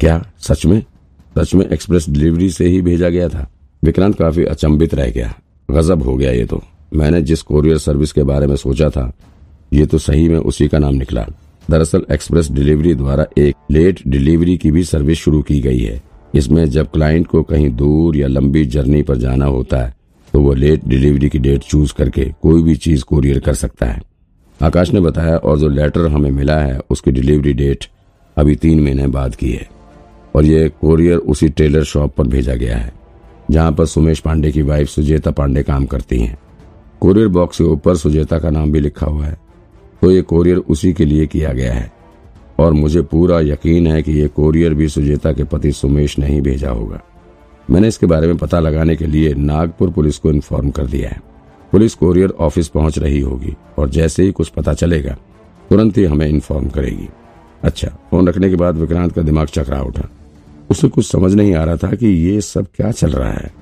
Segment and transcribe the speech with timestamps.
[0.00, 0.82] क्या सच में?
[1.38, 3.46] सच में एक्सप्रेस डिलीवरी से ही भेजा गया था।
[3.84, 5.34] विक्रांत काफ़ी अचंभित रह गया।
[5.70, 6.62] गजब हो गया ये तो।
[6.94, 9.12] मैंने जिस कोरियर सर्विस के बारे में सोचा था,
[9.72, 11.26] ये तो सही में उसी का नाम निकला।
[11.70, 16.00] दरअसल एक्सप्रेस डिलीवरी द्वारा एक लेट डिलीवरी की भी सर्विस शुरू की गई है।
[16.34, 19.94] इसमें जब क्लाइंट को कहीं दूर या लंबी जर्नी पर जाना होता है
[20.34, 24.02] तो वो लेट डिलीवरी की डेट चूज़ करके कोई भी चीज़ कोरियर कर सकता है।
[24.60, 27.86] आकाश ने बताया और जो लेटर हमें मिला है, उसकी डिलीवरी डेट
[28.36, 29.68] अभी तीन महीने बाद की है।
[30.34, 32.92] और ये कोरियर उसी टेलर शॉप पर भेजा गया है,
[33.50, 36.38] जहाँ पर सुमेश पांडे की वाइफ सुजेता पांडे काम करती हैं।
[37.00, 39.38] कोरियर बॉक्स के ऊपर सुजेता का नाम भी लिखा हुआ है।
[40.02, 41.90] तो ये कोरियर उसी के लिए किया गया है।
[42.58, 46.40] और मुझे पूरा यकीन है कि ये कोरियर भी सुजेता के पति सुमेश ने ही
[46.40, 47.00] भेजा होगा।
[47.68, 51.20] मैंने इसके बारे में पता लगाने के लिए नागपुर पुलिस को इन्फॉर्म कर दिया है।
[51.72, 55.16] पुलिस कोरियर ऑफ़िस पहुँच रही होगी और जैसे ही कुछ पता चलेगा,
[55.70, 57.08] तुरंत ही हमें इन्फॉर्म करेगी।
[57.62, 60.08] अच्छा फ़ोन रखने के बाद विक्रांत का दिमाग चकरा उठा।
[60.70, 63.54] उसे कुछ समझ नहीं आ रहा था कि ये सब क्या चल रहा है।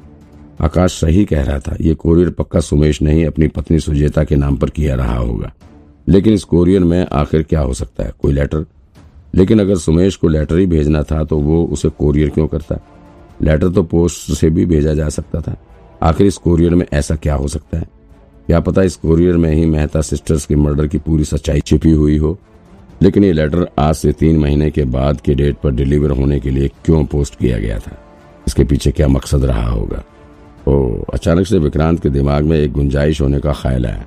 [0.61, 4.37] आकाश सही कह रहा था, ये कोरियर पक्का सुमेश ने ही अपनी पत्नी सुजेता के
[4.37, 5.53] नाम पर किया रहा होगा।
[6.09, 8.13] लेकिन इस कोरियर में आखिर क्या हो सकता है?
[8.23, 8.67] कोई लेटर?
[9.35, 12.79] लेकिन अगर सुमेश को लेटर ही भेजना था तो वो उसे कोरियर क्यों करता?
[13.43, 15.57] लेटर तो पोस्ट से भी भेजा जा सकता था।
[16.03, 17.89] आखिर इस कोरियर में ऐसा क्या हो सकता है?
[18.47, 22.17] क्या पता इस कोरियर में ही मेहता सिस्टर्स के मर्डर की पूरी सच्चाई छिपी हुई
[22.17, 22.39] हो?
[23.03, 26.51] लेकिन ये लेटर आज से तीन महीने के बाद के डेट पर डिलीवर होने के
[26.51, 28.05] लिए क्यों पोस्ट किया गया था?
[28.47, 30.05] इसके पीछे क्या मकसद रहा होगा?
[30.69, 34.07] ओ, अचानक से विक्रांत के दिमाग में एक गुंजाइश होने का ख्याल आया।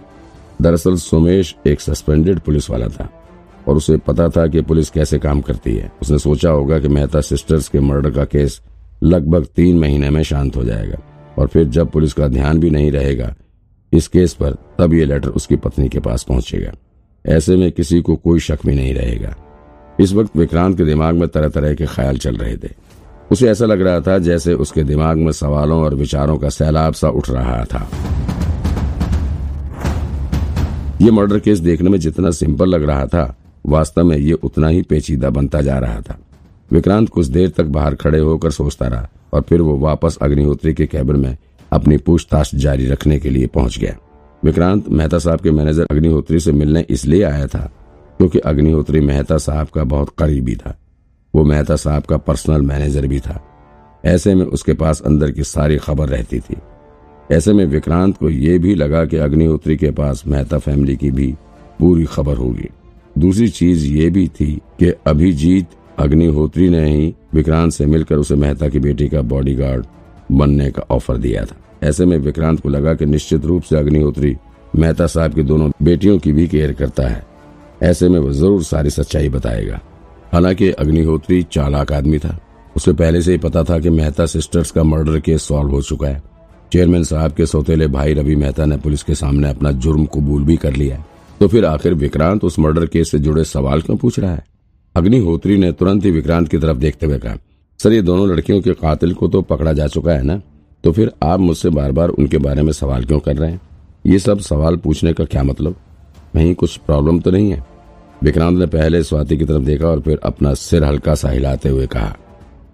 [0.61, 3.23] दरअसल सुमेश एक सस्पेंडेड पुलिस वाला था
[3.67, 7.21] और उसे पता था कि पुलिस कैसे काम करती है। उसने सोचा होगा कि मेहता
[7.21, 8.61] सिस्टर्स के मर्डर का केस
[9.03, 10.97] लगभग तीन महीने में शांत हो जाएगा
[11.37, 13.35] और फिर जब पुलिस का ध्यान भी नहीं रहेगा
[13.93, 16.71] इस केस पर, तब ये लेटर उसकी पत्नी के पास पहुंचेगा।
[17.25, 19.35] ऐसे में किसी को कोई शक भी नहीं रहेगा।
[19.99, 22.69] इस वक्त विक्रांत के दिमाग में तरह तरह के ख्याल चल रहे थे।
[23.31, 27.09] उसे ऐसा लग रहा था जैसे उसके दिमाग में सवालों और विचारों का सैलाब सा
[27.09, 27.87] उठ रहा था।
[31.01, 34.81] ये मर्डर केस देखने में जितना सिंपल लग रहा था, वास्तव में ये उतना ही
[34.81, 36.19] पेचीदा बनता जा रहा था।
[36.71, 40.85] विक्रांत कुछ देर तक बाहर खड़े होकर सोचता रहा और फिर वो वापस अग्निहोत्री के
[40.85, 41.37] कैबिन में
[41.71, 43.97] अपनी पूछताछ जारी रखने के लिए पहुँच गया।
[44.45, 47.71] विक्रांत मेहता साहब के मैनेजर अग्निहोत्री से मिलने इसलिए आया था,
[48.17, 50.79] क्योंकि अग्निहोत्री मेहता साहब का बहुत करीबी था।
[51.35, 53.43] वो मेहता साहब का पर्सनल मैनेजर भी था।
[54.05, 56.55] ऐसे में उसके पास अंदर की सारी खबर रहती थी।
[57.31, 61.35] ऐसे में विक्रांत को यह भी लगा कि अग्निहोत्री के पास मेहता फैमिली की भी
[61.79, 62.69] पूरी खबर होगी।
[63.17, 65.67] दूसरी चीज़ ये भी थी कि अभिजीत
[65.99, 69.85] अग्निहोत्री ने ही विक्रांत से मिलकर उसे मेहता की बेटी का बॉडीगार्ड
[70.31, 74.35] बनने का ऑफ़र दिया था। ऐसे में विक्रांत को लगा कि निश्चित रूप से अग्निहोत्री
[74.75, 77.25] मेहता साहब की दोनों बेटियों की भी केयर करता है।
[77.83, 79.79] ऐसे में वो ज़रूर सारी सच्चाई बताएगा।
[80.33, 82.37] हालाँकि अग्निहोत्री चालाक आदमी था।
[82.75, 86.07] उसे पहले से ही पता था कि मेहता सिस्टर्स का मर्डर केस सॉल्व हो चुका
[86.07, 86.21] है।
[86.71, 90.55] चेयरमैन साहब के सौतेले भाई रवि मेहता ने पुलिस के सामने अपना जुर्म कबूल भी
[90.57, 91.03] कर लिया
[91.39, 94.43] तो फिर आखिर विक्रांत उस मर्डर केस से जुड़े सवाल क्यों पूछ रहा है?
[94.95, 97.35] अग्निहोत्री ने तुरंत ही विक्रांत की तरफ़ देखते हुए कहा,
[97.79, 100.41] सर, ये दोनों लड़कियों के कातिल को तो पकड़ा जा चुका है ना?
[100.83, 103.61] तो फिर आप मुझसे बार बार उनके बारे में सवाल क्यों कर रहे हैं?
[104.05, 105.75] ये सब सवाल पूछने का क्या मतलब?
[106.33, 107.65] कहीं कुछ प्रॉब्लम तो नहीं है?
[108.23, 111.87] विक्रांत ने पहले स्वाति की तरफ़ देखा और फिर अपना सिर हल्का सा हिलाते हुए
[111.87, 112.15] कहा,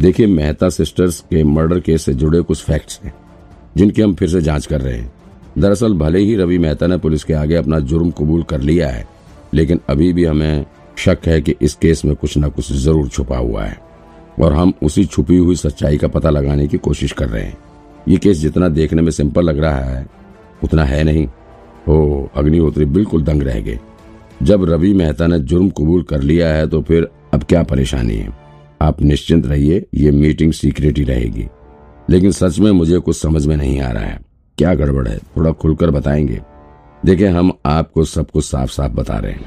[0.02, 3.14] देखिए, मेहता सिस्टर्स के मर्डर केस से जुड़े कुछ फैक्ट्स हैं,
[3.78, 5.14] जिनकी हम फिर से जाँच कर रहे हैं।
[5.58, 9.08] दरअसल, भले ही रवि मेहता ने पुलिस के आगे अपना जुर्म कबूल कर लिया है,
[9.54, 10.66] लेकिन अभी भी हमें
[10.98, 13.80] शक है कि इस केस में कुछ न कुछ ज़रूर छुपा हुआ है
[14.40, 17.58] और हम उसी छुपी हुई सच्चाई का पता लगाने की कोशिश कर रहे हैं।
[18.08, 20.08] ये केस जितना देखने में सिंपल लग रहा है,
[20.64, 21.28] उतना है नहीं।
[21.88, 23.80] हो, अग्निहोत्री बिल्कुल दंग रह गए।
[24.44, 28.30] जब रवि मेहता ने जुर्म कबूल कर लिया है तो फिर अब क्या परेशानी है?
[28.82, 31.48] आप निश्चिंत रहिए, ये मीटिंग सीक्रेट ही रहेगी।
[32.10, 34.20] लेकिन सच में मुझे कुछ समझ में नहीं आ रहा है।
[34.58, 35.18] क्या गड़बड़ है?
[35.18, 36.42] थोड़ा खुलकर बताएँगे।
[37.06, 39.42] देखिए, हम आपको सब कुछ साफ़ साफ़ बता रहे हैं।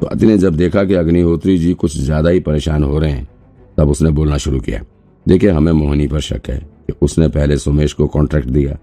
[0.00, 3.28] तो अति ने जब देखा कि अग्निहोत्री जी कुछ ज़्यादा ही परेशान हो रहे हैं,
[3.76, 4.82] तब उसने बोलना शुरू किया।
[5.28, 8.78] देखिए, हमें मोहनी पर शक है कि उसने पहले सुमेश को कॉन्ट्रैक्ट दिया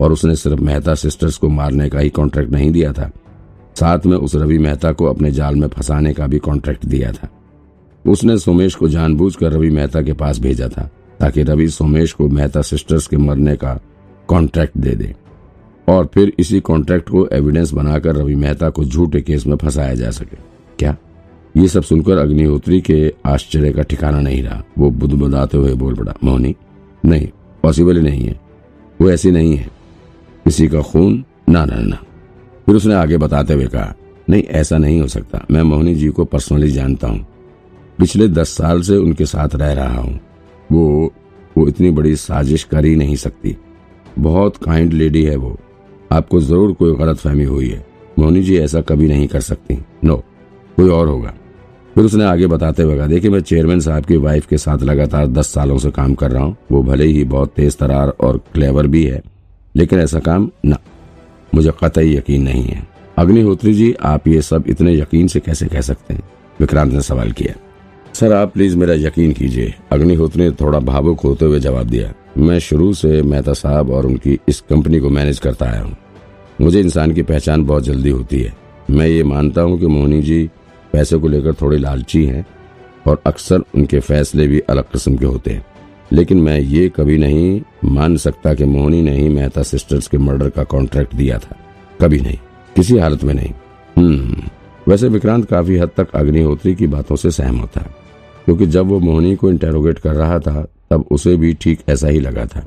[0.00, 3.10] और उसने सिर्फ़ मेहता सिस्टर्स को मारने का ही कॉन्ट्रैक्ट नहीं दिया था।
[3.74, 7.28] साथ में उस रवि मेहता को अपने जाल में फंसाने का भी कॉन्ट्रैक्ट दिया था।
[8.06, 10.90] उसने सोमेश को जानबूझकर रवि मेहता के पास भेजा था,
[11.20, 13.80] ताकि रवि सोमेश को मेहता सिस्टर्स के मरने का
[14.26, 15.14] कॉन्ट्रैक्ट दे दे।
[15.88, 20.10] और फिर इसी कॉन्ट्रैक्ट को एविडेंस बनाकर रवि मेहता को झूठे केस में फंसाया जा
[20.10, 20.36] सके।
[20.78, 20.96] क्या?
[21.56, 26.14] ये सब सुनकर अग्निहोत्री के आश्चर्य का ठिकाना नहीं रहा। वो बुदबुदाते हुए बोल पड़ा,
[26.24, 26.54] मोहनी,
[27.04, 27.28] नहीं
[27.62, 28.40] पॉसिबल ही नहीं है।
[29.00, 29.70] वो ऐसी नहीं है।
[30.44, 31.96] किसी का खून ना ना ना
[32.66, 33.94] फिर उसने आगे बताते हुए कहा,
[34.30, 37.26] नहीं, ऐसा नहीं हो सकता। मैं मोहनी जी को पर्सनली जानता हूँ।
[37.98, 40.18] पिछले दस साल से उनके साथ रह रहा हूँ।
[40.72, 41.12] वो
[41.56, 43.56] वो इतनी बड़ी साजिश कर ही नहीं सकती।
[44.18, 45.56] बहुत काइंड लेडी है वो।
[46.12, 47.84] आपको ज़रूर कोई गलत फहमी हुई है।
[48.18, 50.22] मोहनी जी ऐसा कभी नहीं कर सकती। नो
[50.78, 51.34] कोई और होगा।
[51.94, 55.26] फिर उसने आगे बताते हुए कहा, देखिए, मैं चेयरमैन साहब की वाइफ के साथ लगातार
[55.26, 58.86] दस सालों से काम कर रहा हूँ। वो भले ही बहुत तेज तरार और क्लेवर
[58.86, 59.22] भी है,
[59.76, 60.78] लेकिन ऐसा काम ना।
[61.54, 62.86] मुझे कतई यकीन नहीं है।
[63.18, 66.22] अग्निहोत्री जी, आप ये सब इतने यकीन से कैसे कह सकते हैं?
[66.60, 67.54] विक्रांत ने सवाल किया।
[68.14, 72.58] सर, आप प्लीज़ मेरा यकीन कीजिए। अग्निहोत्री ने थोड़ा भावुक होते हुए जवाब दिया, मैं
[72.58, 75.96] शुरू से मेहता साहब और उनकी इस कंपनी को मैनेज करता आया हूँ।
[76.60, 78.56] मुझे इंसान की पहचान बहुत जल्दी होती है।
[78.90, 80.48] मैं ये मानता हूँ कि मोहनी जी
[80.92, 82.46] पैसे को लेकर थोड़ी लालची हैं
[83.06, 85.66] और अक्सर उनके फैसले भी अलग किस्म के होते हैं।
[86.12, 90.50] लेकिन मैं ये कभी नहीं मान सकता कि मोहनी ने ही मेहता सिस्टर्स के मर्डर
[90.50, 91.56] का कॉन्ट्रैक्ट दिया था।
[92.00, 92.38] कभी नहीं।
[92.76, 93.50] किसी हालत में नहीं।
[93.96, 94.42] हम्म।
[94.88, 97.94] वैसे विक्रांत काफ़ी हद तक अग्निहोत्री की बातों से सहमत था।
[98.44, 102.20] क्योंकि जब वो मोहनी को इंटेरोगेट कर रहा था, तब उसे भी ठीक ऐसा ही
[102.20, 102.66] लगा था।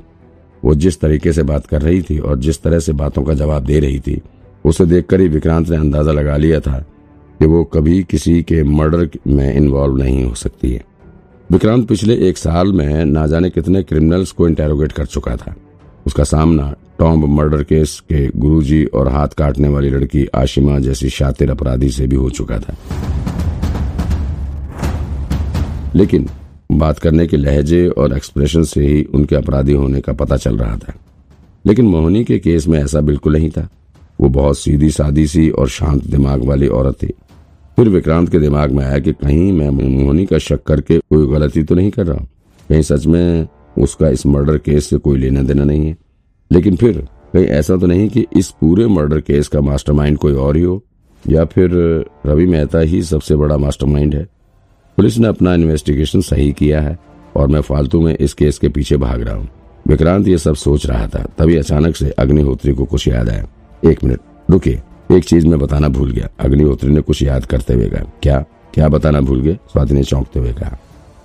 [0.64, 3.64] वो जिस तरीके से बात कर रही थी और जिस तरह से बातों का जवाब
[3.64, 4.20] दे रही थी,
[4.64, 6.84] उसे देखकर ही विक्रांत ने अंदाज़ा लगा लिया था
[7.42, 10.84] कि वो कभी किसी के मर्डर में इन्वॉल्व नहीं हो सकती है।
[11.52, 15.56] विक्रांत पिछले एक साल में ना जाने कितने क्रिमिनल्स को इंटेरोगेट कर चुका था।
[16.06, 21.50] उसका सामना टॉम्ब मर्डर केस के गुरुजी और हाथ काटने वाली लड़की आशिमा जैसी शातिर
[21.50, 22.76] अपराधी से भी हो चुका था।
[25.94, 26.28] लेकिन
[26.72, 30.76] बात करने के लहजे और एक्सप्रेशन से ही उनके अपराधी होने का पता चल रहा
[30.76, 30.94] था।
[31.66, 33.68] लेकिन मोहनी के केस में ऐसा बिल्कुल नहीं था।
[34.20, 37.12] वो बहुत सीधी सादी सी और शांत दिमाग वाली औरत थी।
[37.82, 41.62] फिर विक्रांत के दिमाग में आया कि कहीं मैं मोहनी का शक करके कोई गलती
[41.62, 42.24] तो नहीं कर रहा
[42.70, 43.46] कहीं सच में
[43.78, 45.96] उसका इस मर्डर केस से कोई लेना देना नहीं है।
[46.50, 46.98] लेकिन फिर
[47.32, 50.82] कहीं ऐसा तो नहीं कि इस पूरे मर्डर केस का मास्टरमाइंड कोई और ही हो,
[51.24, 51.70] या फिर
[52.26, 54.24] रवि मेहता ही सबसे बड़ा मास्टरमाइंड है।
[54.98, 56.96] पुलिस ने अपना इन्वेस्टिगेशन सही किया है
[57.36, 59.48] और मैं फालतू में इस केस के पीछे भाग रहा हूँ।
[59.88, 63.46] विक्रांत ये सब सोच रहा था, तभी अचानक से अग्निहोत्री को कुछ याद आया।
[63.82, 64.20] एक मिनट,
[64.50, 64.80] रुकिए।
[65.12, 68.38] एक चीज़ मैं बताना भूल गया। अग्निहोत्री ने कुछ याद करते हुए कहा, क्या?
[68.74, 69.54] क्या बताना भूल गए?
[69.72, 70.76] स्वाति ने चौंकते हुए कहा,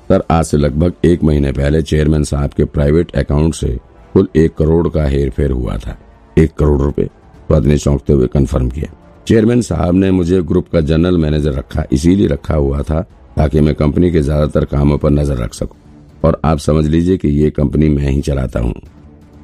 [0.09, 3.67] सर, आज से लगभग एक महीने पहले चेयरमैन साहब के प्राइवेट अकाउंट से
[4.13, 5.97] कुल एक करोड़ का हेर फेर हुआ था।
[6.37, 7.07] एक करोड़ रुपए?
[7.49, 8.89] पद ने चौंकते हुए कंफर्म किया,
[9.27, 13.01] चेयरमैन साहब ने मुझे ग्रुप का जनरल मैनेजर रखा, इसीलिए रखा हुआ था
[13.37, 15.77] ताकि मैं कंपनी के ज़्यादातर कामों पर नज़र रख सकूँ।
[16.23, 18.73] और आप समझ लीजिए कि ये कंपनी मैं ही चलाता हूँ।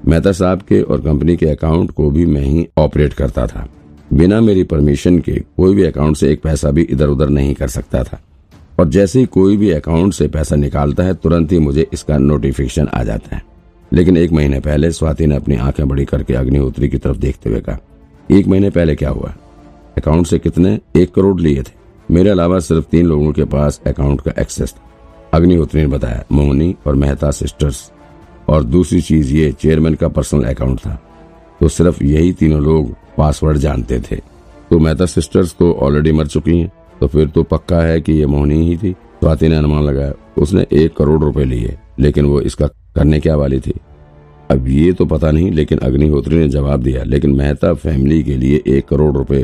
[0.08, 3.68] मेहता साहब के और कंपनी के अकाउंट को भी मैं ही ऑपरेट करता था।
[4.14, 7.68] बिना मेरी परमिशन के कोई भी अकाउंट से एक पैसा भी इधर उधर नहीं कर
[7.68, 8.22] सकता था।
[8.80, 12.88] और जैसे ही कोई भी अकाउंट से पैसा निकालता है, तुरंत ही मुझे इसका नोटिफिकेशन
[12.88, 13.44] आ जाता है।
[13.94, 17.60] लेकिन एक महीने पहले स्वाति ने अपनी आँखें बड़ी करके अग्निहोत्री की तरफ़ देखते हुए
[17.60, 17.78] कहा,
[18.32, 19.34] एक महीने पहले क्या हुआ?
[19.98, 20.80] अकाउंट से कितने?
[20.96, 24.90] एक करोड़ लिए थे। मेरे अलावा सिर्फ़ तीन लोगों के पास अकाउंट का एक्सेस था।
[25.34, 27.92] अग्निहोत्री ने बताया, मोहनी और मेहता सिस्टर्स
[28.48, 31.02] और दूसरी चीज़ ये चेयरमैन का पर्सनल अकाउंट था।
[31.64, 34.16] तो सिर्फ़ यही तीनों लोग पासवर्ड जानते थे।
[34.70, 38.26] तो मेहता सिस्टर्स तो ऑलरेडी मर चुकी हैं। तो फिर तो पक्का है कि ये
[38.26, 42.68] मोहनी ही थी। स्वाति ने अनुमान लगाया, उसने एक करोड़ रुपए लिए, लेकिन वो इसका
[42.68, 43.74] करने क्या वाली थी?
[44.52, 48.64] अब ये तो पता नहीं, लेकिन अग्निहोत्री ने जवाब दिया, लेकिन मेहता फैमिली के लिए
[48.68, 49.44] एक करोड़ रुपए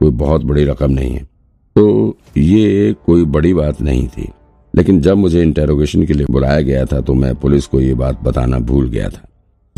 [0.00, 1.28] कोई बहुत बड़ी रकम नहीं है।
[1.76, 4.28] तो ये कोई बड़ी बात नहीं थी।
[4.76, 8.22] लेकिन जब मुझे इंटेरोगेशन के लिए बुलाया गया था तो मैं पुलिस को ये बात
[8.22, 9.27] बताना भूल गया था।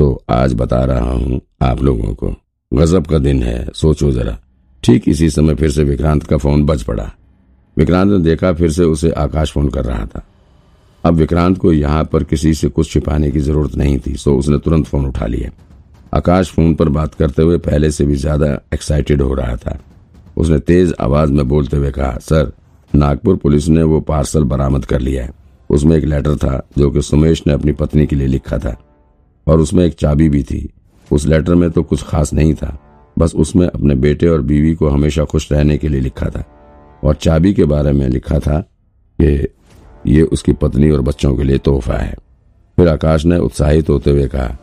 [0.01, 2.29] तो आज बता रहा हूँ आप लोगों को।
[2.73, 4.37] गजब का दिन है, सोचो जरा।
[4.83, 7.11] ठीक इसी समय फिर से विक्रांत का फ़ोन बज पड़ा।
[7.77, 10.25] विक्रांत ने देखा, फिर से उसे आकाश फ़ोन कर रहा था।
[11.05, 14.59] अब विक्रांत को यहाँ पर किसी से कुछ छिपाने की ज़रूरत नहीं थी, सो उसने
[14.59, 15.51] तुरंत फ़ोन उठा लिया।
[16.15, 19.79] आकाश फ़ोन पर बात करते हुए पहले से भी ज़्यादा एक्साइटेड हो रहा था।
[20.37, 22.53] उसने तेज आवाज़ में बोलते हुए कहा, सर,
[22.95, 25.33] नागपुर पुलिस ने वो पार्सल बरामद कर लिया है।
[25.71, 28.77] उसमें एक लेटर था जो कि सुमेश ने अपनी पत्नी के लिए लिखा था।
[29.51, 30.69] और उसमें एक चाबी भी थी।
[31.13, 32.79] उस लेटर में तो कुछ खास नहीं था।
[33.19, 36.45] बस उसमें अपने बेटे और बीवी को हमेशा खुश रहने के लिए लिखा था।
[37.05, 38.61] और चाबी के बारे में लिखा था
[39.19, 39.49] कि
[40.07, 42.15] ये उसकी पत्नी और बच्चों के लिए तोहफा है।
[42.77, 44.57] फिर आकाश ने उत्साहित होते हुए कहा,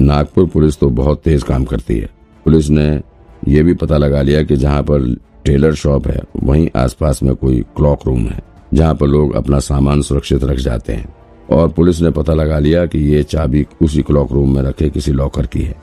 [0.00, 2.08] नागपुर पुलिस तो बहुत तेज काम करती है।
[2.44, 3.00] पुलिस ने
[3.48, 7.64] यह भी पता लगा लिया कि जहाँ पर टेलर शॉप है, वहीं आसपास में कोई
[7.76, 8.42] क्लॉक रूम है,
[8.74, 11.14] जहाँ पर लोग अपना सामान सुरक्षित रख जाते हैं।
[11.50, 15.12] और पुलिस ने पता लगा लिया कि ये चाबी उसी क्लॉक रूम में रखे किसी
[15.12, 15.74] लॉकर की है।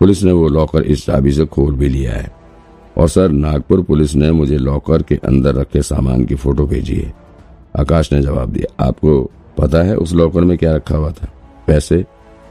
[0.00, 2.32] पुलिस ने वो लॉकर इस चाबी से खोल भी लिया है।
[2.98, 7.14] और सर, नागपुर पुलिस ने मुझे लॉकर के अंदर रखे सामान की फ़ोटो भेजी है।
[7.78, 11.28] आकाश ने जवाब दिया, आपको पता है उस लॉकर में क्या रखा हुआ था?
[11.66, 12.04] पैसे,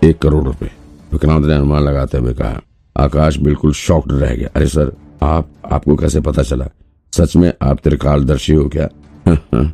[0.03, 0.71] एक करोड़ रुपए।
[1.11, 2.61] विक्रांत ने अनुमान लगाते हुए कहा,
[2.97, 4.93] आकाश बिल्कुल शॉक्ड रह गया। अरे सर,
[5.23, 6.67] आप, आपको कैसे पता चला?
[7.13, 8.89] सच में आप त्रिकालदर्शी हो क्या?